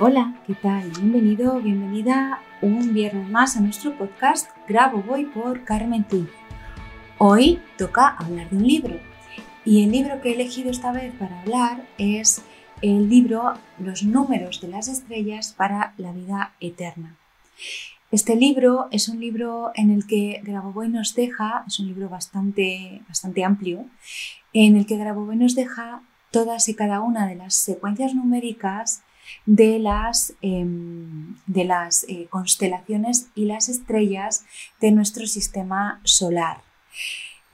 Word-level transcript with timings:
Hola, 0.00 0.32
¿qué 0.46 0.54
tal? 0.54 0.88
Bienvenido, 0.92 1.60
bienvenida 1.60 2.40
un 2.62 2.94
viernes 2.94 3.28
más 3.28 3.56
a 3.56 3.60
nuestro 3.60 3.98
podcast 3.98 4.48
Grabo 4.68 5.02
Voy 5.02 5.24
por 5.24 5.64
Carmen 5.64 6.04
T. 6.04 6.24
Hoy 7.18 7.60
toca 7.76 8.06
hablar 8.06 8.48
de 8.48 8.58
un 8.58 8.62
libro 8.64 9.00
y 9.64 9.82
el 9.82 9.90
libro 9.90 10.20
que 10.20 10.28
he 10.30 10.34
elegido 10.34 10.70
esta 10.70 10.92
vez 10.92 11.12
para 11.18 11.40
hablar 11.40 11.84
es 11.98 12.42
el 12.80 13.08
libro 13.08 13.54
Los 13.80 14.04
números 14.04 14.60
de 14.60 14.68
las 14.68 14.86
estrellas 14.86 15.52
para 15.52 15.94
la 15.96 16.12
vida 16.12 16.52
eterna. 16.60 17.16
Este 18.12 18.36
libro 18.36 18.86
es 18.92 19.08
un 19.08 19.18
libro 19.18 19.72
en 19.74 19.90
el 19.90 20.06
que 20.06 20.40
Grabovoi 20.44 20.90
nos 20.90 21.16
deja, 21.16 21.64
es 21.66 21.80
un 21.80 21.88
libro 21.88 22.08
bastante, 22.08 23.02
bastante 23.08 23.42
amplio, 23.42 23.84
en 24.52 24.76
el 24.76 24.86
que 24.86 24.96
Grabovoi 24.96 25.34
nos 25.34 25.56
deja 25.56 26.02
todas 26.30 26.68
y 26.68 26.76
cada 26.76 27.00
una 27.00 27.26
de 27.26 27.34
las 27.34 27.54
secuencias 27.54 28.14
numéricas 28.14 29.02
de 29.46 29.78
las, 29.78 30.34
em, 30.42 31.36
de 31.46 31.64
las 31.64 32.04
eh, 32.08 32.26
constelaciones 32.30 33.28
y 33.34 33.44
las 33.46 33.68
estrellas 33.68 34.44
de 34.80 34.90
nuestro 34.92 35.26
sistema 35.26 36.00
solar. 36.04 36.62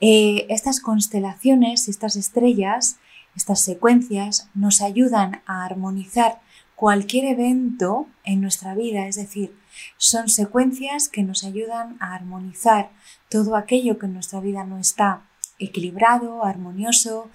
Eh, 0.01 0.45
estas 0.49 0.81
constelaciones, 0.81 1.87
estas 1.87 2.15
estrellas, 2.15 2.97
estas 3.35 3.61
secuencias 3.61 4.49
nos 4.53 4.81
ayudan 4.81 5.41
a 5.45 5.65
armonizar 5.65 6.41
cualquier 6.75 7.25
evento 7.25 8.07
en 8.23 8.41
nuestra 8.41 8.75
vida, 8.75 9.07
es 9.07 9.15
decir, 9.15 9.55
son 9.97 10.29
secuencias 10.29 11.09
que 11.09 11.23
nos 11.23 11.43
ayudan 11.43 11.97
a 11.99 12.13
armonizar 12.13 12.91
todo 13.29 13.55
aquello 13.55 13.97
que 13.97 14.05
en 14.05 14.13
nuestra 14.13 14.39
vida 14.39 14.63
no 14.65 14.77
está 14.77 15.21
equilibrado, 15.59 16.43
armonioso, 16.43 17.29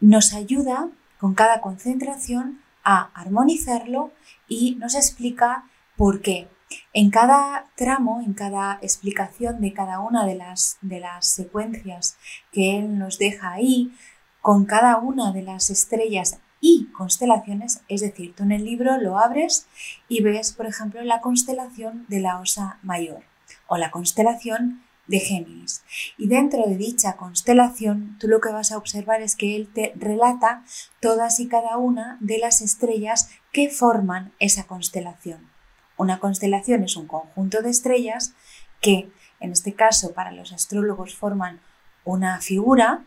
nos 0.00 0.32
ayuda 0.32 0.88
con 1.18 1.34
cada 1.34 1.60
concentración 1.60 2.60
a 2.84 3.10
armonizarlo 3.14 4.12
y 4.48 4.76
nos 4.76 4.94
explica 4.94 5.64
por 5.96 6.20
qué. 6.20 6.48
En 6.92 7.10
cada 7.10 7.70
tramo, 7.76 8.20
en 8.24 8.34
cada 8.34 8.78
explicación 8.82 9.60
de 9.60 9.72
cada 9.72 10.00
una 10.00 10.26
de 10.26 10.34
las, 10.34 10.78
de 10.80 11.00
las 11.00 11.26
secuencias 11.26 12.16
que 12.52 12.78
él 12.78 12.98
nos 12.98 13.18
deja 13.18 13.52
ahí, 13.52 13.92
con 14.40 14.66
cada 14.66 14.98
una 14.98 15.32
de 15.32 15.42
las 15.42 15.70
estrellas 15.70 16.38
y 16.60 16.86
constelaciones, 16.92 17.82
es 17.88 18.00
decir, 18.00 18.34
tú 18.34 18.42
en 18.42 18.52
el 18.52 18.64
libro 18.64 18.98
lo 18.98 19.18
abres 19.18 19.66
y 20.08 20.22
ves, 20.22 20.52
por 20.52 20.66
ejemplo, 20.66 21.02
la 21.02 21.20
constelación 21.20 22.04
de 22.08 22.20
la 22.20 22.38
Osa 22.40 22.78
Mayor 22.82 23.22
o 23.66 23.76
la 23.76 23.90
constelación 23.90 24.83
de 25.06 25.20
Géminis. 25.20 25.84
Y 26.16 26.28
dentro 26.28 26.66
de 26.66 26.76
dicha 26.76 27.16
constelación, 27.16 28.16
tú 28.18 28.28
lo 28.28 28.40
que 28.40 28.52
vas 28.52 28.72
a 28.72 28.78
observar 28.78 29.22
es 29.22 29.36
que 29.36 29.56
él 29.56 29.68
te 29.72 29.92
relata 29.96 30.64
todas 31.00 31.40
y 31.40 31.48
cada 31.48 31.76
una 31.76 32.16
de 32.20 32.38
las 32.38 32.60
estrellas 32.62 33.30
que 33.52 33.70
forman 33.70 34.32
esa 34.38 34.64
constelación. 34.64 35.50
Una 35.96 36.18
constelación 36.18 36.82
es 36.82 36.96
un 36.96 37.06
conjunto 37.06 37.62
de 37.62 37.70
estrellas 37.70 38.34
que, 38.80 39.10
en 39.40 39.52
este 39.52 39.74
caso, 39.74 40.12
para 40.12 40.32
los 40.32 40.52
astrólogos 40.52 41.14
forman 41.14 41.60
una 42.04 42.40
figura 42.40 43.04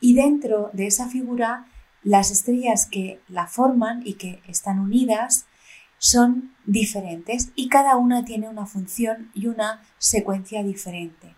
y 0.00 0.14
dentro 0.14 0.70
de 0.72 0.86
esa 0.86 1.08
figura 1.08 1.66
las 2.02 2.30
estrellas 2.30 2.86
que 2.86 3.20
la 3.28 3.46
forman 3.46 4.02
y 4.04 4.14
que 4.14 4.42
están 4.46 4.78
unidas 4.78 5.46
son 6.04 6.54
diferentes 6.66 7.50
y 7.54 7.70
cada 7.70 7.96
una 7.96 8.26
tiene 8.26 8.46
una 8.46 8.66
función 8.66 9.30
y 9.32 9.46
una 9.46 9.80
secuencia 9.96 10.62
diferente. 10.62 11.34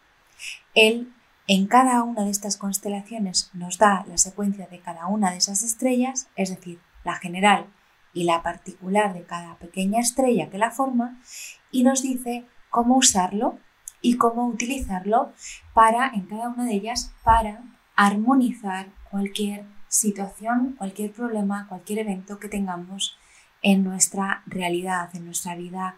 Él 0.75 1.13
en 1.47 1.69
cada 1.69 2.03
una 2.03 2.25
de 2.25 2.33
estas 2.33 2.57
constelaciones 2.57 3.49
nos 3.55 3.79
da 3.79 4.05
la 4.09 4.19
secuencia 4.19 4.67
de 4.67 4.81
cada 4.81 5.07
una 5.07 5.31
de 5.31 5.37
esas 5.37 5.63
estrellas, 5.63 6.29
es 6.35 6.51
decir, 6.51 6.81
la 7.05 7.15
general 7.15 7.67
y 8.13 8.25
la 8.25 8.43
particular 8.43 9.15
de 9.15 9.23
cada 9.23 9.57
pequeña 9.57 10.01
estrella 10.01 10.51
que 10.51 10.59
la 10.59 10.73
forma, 10.73 11.23
y 11.71 11.85
nos 11.85 12.03
dice 12.03 12.45
cómo 12.69 12.97
usarlo 12.97 13.61
y 14.01 14.17
cómo 14.17 14.49
utilizarlo 14.49 15.33
para, 15.75 16.09
en 16.09 16.27
cada 16.27 16.49
una 16.49 16.65
de 16.65 16.75
ellas, 16.75 17.15
para 17.23 17.63
armonizar 17.95 18.89
cualquier 19.13 19.65
situación, 19.87 20.75
cualquier 20.77 21.13
problema, 21.13 21.69
cualquier 21.69 22.01
evento 22.01 22.41
que 22.41 22.49
tengamos 22.49 23.17
en 23.63 23.85
nuestra 23.85 24.43
realidad, 24.47 25.11
en 25.15 25.25
nuestra 25.25 25.55
vida 25.57 25.97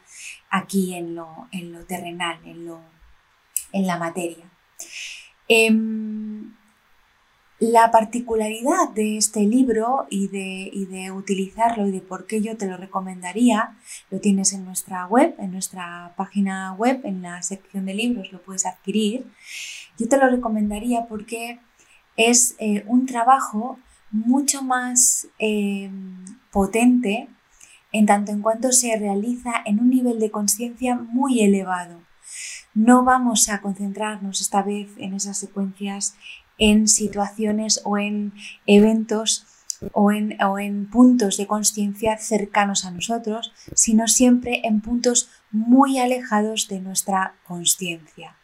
aquí 0.50 0.94
en 0.94 1.14
lo, 1.14 1.48
en 1.52 1.72
lo 1.72 1.84
terrenal, 1.84 2.38
en, 2.44 2.66
lo, 2.66 2.80
en 3.72 3.86
la 3.86 3.98
materia. 3.98 4.44
Em, 5.48 6.54
la 7.60 7.90
particularidad 7.90 8.90
de 8.94 9.16
este 9.16 9.40
libro 9.40 10.06
y 10.10 10.28
de, 10.28 10.70
y 10.72 10.86
de, 10.86 11.10
utilizarlo 11.10 11.88
y 11.88 11.90
de 11.90 12.00
por 12.00 12.26
qué 12.26 12.40
yo 12.40 12.56
te 12.56 12.66
lo 12.66 12.76
recomendaría, 12.76 13.76
lo 14.10 14.20
tienes 14.20 14.52
en 14.52 14.64
nuestra 14.64 15.06
web, 15.06 15.34
en 15.38 15.50
nuestra 15.50 16.14
página 16.16 16.72
web, 16.74 17.00
en 17.02 17.22
la 17.22 17.42
sección 17.42 17.84
de 17.86 17.94
libros 17.94 18.32
lo 18.32 18.40
puedes 18.42 18.64
adquirir. 18.64 19.26
Yo 19.98 20.08
te 20.08 20.18
lo 20.18 20.28
recomendaría 20.28 21.06
porque 21.06 21.58
es 22.16 22.54
eh, 22.58 22.84
un 22.86 23.06
trabajo 23.06 23.78
mucho 24.12 24.62
más 24.62 25.26
em, 25.38 26.24
potente 26.52 27.28
en 27.92 28.06
tanto 28.06 28.32
en 28.32 28.42
cuanto 28.42 28.72
se 28.72 28.96
realiza 28.96 29.52
en 29.64 29.80
un 29.80 29.90
nivel 29.90 30.18
de 30.18 30.30
conciencia 30.30 30.94
muy 30.96 31.40
elevado. 31.40 32.00
No 32.74 33.04
vamos 33.04 33.48
a 33.48 33.60
concentrarnos 33.60 34.40
esta 34.40 34.62
vez 34.62 34.90
en 34.98 35.14
esas 35.14 35.38
secuencias 35.38 36.14
en 36.58 36.88
situaciones 36.88 37.80
o 37.84 37.98
en 37.98 38.32
eventos 38.66 39.46
o 39.92 40.10
en, 40.10 40.40
o 40.42 40.58
en 40.58 40.90
puntos 40.90 41.36
de 41.36 41.46
conciencia 41.46 42.18
cercanos 42.18 42.84
a 42.84 42.90
nosotros, 42.90 43.52
sino 43.74 44.08
siempre 44.08 44.62
en 44.64 44.80
puntos 44.80 45.30
muy 45.52 45.98
alejados 45.98 46.68
de 46.68 46.80
nuestra 46.80 47.34
conciencia. 47.46 48.36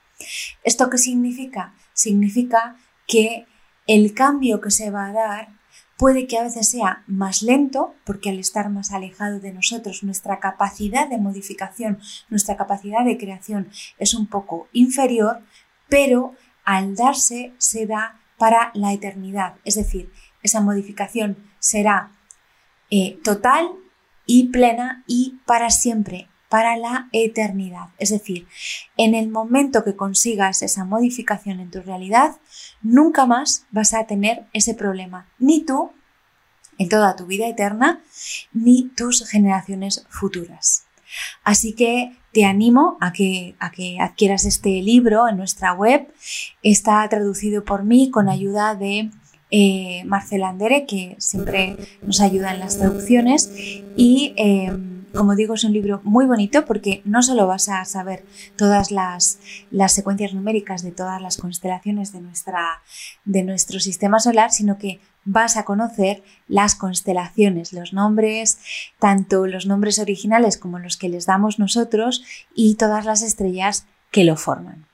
¿Esto 0.62 0.88
qué 0.90 0.98
significa? 0.98 1.74
Significa 1.92 2.76
que 3.06 3.46
el 3.86 4.14
cambio 4.14 4.60
que 4.60 4.70
se 4.70 4.90
va 4.90 5.06
a 5.06 5.12
dar 5.12 5.48
puede 5.96 6.26
que 6.26 6.38
a 6.38 6.42
veces 6.42 6.68
sea 6.68 7.04
más 7.06 7.42
lento, 7.42 7.94
porque 8.04 8.30
al 8.30 8.38
estar 8.38 8.68
más 8.70 8.92
alejado 8.92 9.40
de 9.40 9.52
nosotros, 9.52 10.02
nuestra 10.02 10.40
capacidad 10.40 11.08
de 11.08 11.18
modificación, 11.18 11.98
nuestra 12.28 12.56
capacidad 12.56 13.04
de 13.04 13.18
creación 13.18 13.68
es 13.98 14.14
un 14.14 14.26
poco 14.26 14.68
inferior, 14.72 15.40
pero 15.88 16.34
al 16.64 16.96
darse 16.96 17.52
se 17.58 17.86
da 17.86 18.20
para 18.38 18.70
la 18.74 18.92
eternidad. 18.92 19.54
Es 19.64 19.76
decir, 19.76 20.12
esa 20.42 20.60
modificación 20.60 21.36
será 21.58 22.10
eh, 22.90 23.18
total 23.22 23.70
y 24.26 24.48
plena 24.48 25.04
y 25.06 25.40
para 25.46 25.70
siempre, 25.70 26.28
para 26.54 26.76
la 26.76 27.08
eternidad. 27.10 27.88
Es 27.98 28.10
decir, 28.10 28.46
en 28.96 29.16
el 29.16 29.28
momento 29.28 29.82
que 29.82 29.96
consigas 29.96 30.62
esa 30.62 30.84
modificación 30.84 31.58
en 31.58 31.68
tu 31.68 31.82
realidad, 31.82 32.36
nunca 32.80 33.26
más 33.26 33.66
vas 33.72 33.92
a 33.92 34.06
tener 34.06 34.44
ese 34.52 34.74
problema, 34.74 35.26
ni 35.40 35.64
tú, 35.64 35.90
en 36.78 36.88
toda 36.88 37.16
tu 37.16 37.26
vida 37.26 37.48
eterna, 37.48 38.04
ni 38.52 38.88
tus 38.90 39.28
generaciones 39.28 40.06
futuras. 40.08 40.84
Así 41.42 41.72
que 41.72 42.16
te 42.30 42.44
animo 42.44 42.98
a 43.00 43.12
que, 43.12 43.56
a 43.58 43.72
que 43.72 43.98
adquieras 43.98 44.44
este 44.44 44.80
libro 44.80 45.26
en 45.26 45.36
nuestra 45.36 45.72
web. 45.72 46.06
Está 46.62 47.08
traducido 47.08 47.64
por 47.64 47.82
mí 47.82 48.12
con 48.12 48.28
ayuda 48.28 48.76
de 48.76 49.10
eh, 49.50 50.04
Marcela 50.04 50.50
Andere, 50.50 50.86
que 50.86 51.16
siempre 51.18 51.76
nos 52.02 52.20
ayuda 52.20 52.54
en 52.54 52.60
las 52.60 52.78
traducciones. 52.78 53.50
Y 53.96 54.34
em, 54.36 54.93
como 55.14 55.34
digo, 55.34 55.54
es 55.54 55.64
un 55.64 55.72
libro 55.72 56.00
muy 56.04 56.26
bonito 56.26 56.64
porque 56.64 57.02
no 57.04 57.22
solo 57.22 57.46
vas 57.46 57.68
a 57.68 57.84
saber 57.84 58.24
todas 58.56 58.90
las, 58.90 59.38
secuencias 59.88 60.34
numéricas 60.34 60.82
de 60.82 60.92
todas 60.92 61.22
las 61.22 61.36
constelaciones 61.36 62.12
de, 62.12 62.20
nuestra, 62.20 62.82
de 63.24 63.42
nuestro 63.42 63.80
sistema 63.80 64.18
solar, 64.20 64.50
sino 64.50 64.78
que 64.78 65.00
vas 65.24 65.56
a 65.56 65.64
conocer 65.64 66.22
las 66.48 66.74
constelaciones, 66.74 67.72
los 67.72 67.92
nombres, 67.92 68.58
tanto 68.98 69.46
los 69.46 69.66
nombres 69.66 69.98
originales 69.98 70.58
como 70.58 70.78
los 70.78 70.96
que 70.96 71.08
les 71.08 71.26
damos 71.26 71.58
nosotros 71.58 72.24
y 72.54 72.74
todas 72.74 73.04
las 73.04 73.22
estrellas 73.22 73.86
que 74.10 74.24
lo 74.24 74.36
forman. 74.36 74.84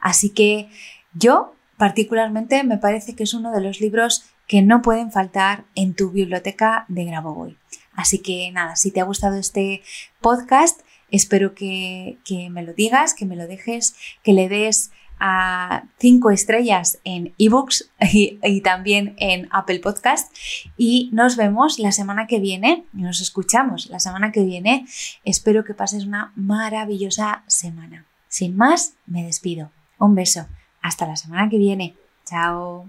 Así 0.00 0.30
que 0.30 0.68
yo 1.14 1.54
particularmente 1.76 2.62
me 2.64 2.78
parece 2.78 3.16
que 3.16 3.24
es 3.24 3.34
uno 3.34 3.52
de 3.52 3.62
los 3.62 3.80
libros 3.80 4.24
que 4.46 4.62
no 4.62 4.82
pueden 4.82 5.12
faltar 5.12 5.64
en 5.74 5.94
tu 5.94 6.10
biblioteca 6.10 6.84
de 6.88 7.04
Grabovoi. 7.04 7.56
Así 8.00 8.20
que 8.20 8.50
nada, 8.50 8.76
si 8.76 8.90
te 8.90 9.00
ha 9.00 9.04
gustado 9.04 9.36
este 9.36 9.82
podcast, 10.22 10.80
espero 11.10 11.54
que, 11.54 12.16
que 12.24 12.48
me 12.48 12.62
lo 12.62 12.72
digas, 12.72 13.12
que 13.12 13.26
me 13.26 13.36
lo 13.36 13.46
dejes, 13.46 13.94
que 14.22 14.32
le 14.32 14.48
des 14.48 14.90
a 15.18 15.84
cinco 15.98 16.30
estrellas 16.30 16.98
en 17.04 17.34
ebooks 17.36 17.90
y, 18.00 18.38
y, 18.42 18.62
también 18.62 19.16
en 19.18 19.48
Apple 19.50 19.80
Podcast. 19.80 20.34
Y 20.78 21.10
nos 21.12 21.36
vemos 21.36 21.78
la 21.78 21.92
semana 21.92 22.26
que 22.26 22.40
viene, 22.40 22.86
nos 22.94 23.20
escuchamos 23.20 23.90
la 23.90 24.00
semana 24.00 24.32
que 24.32 24.44
viene. 24.44 24.86
Espero 25.22 25.62
que 25.62 25.74
pases 25.74 26.06
una 26.06 26.32
maravillosa 26.36 27.44
semana. 27.48 28.06
Sin 28.28 28.56
más, 28.56 28.94
me 29.04 29.24
despido. 29.24 29.72
Un 29.98 30.14
beso. 30.14 30.46
Hasta 30.80 31.06
la 31.06 31.16
semana 31.16 31.50
que 31.50 31.58
viene. 31.58 31.96
Chao. 32.24 32.88